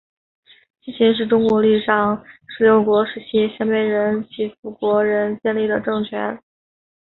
[0.83, 6.41] 西秦是中国历史上十六国时期鲜卑人乞伏国仁建立的政权。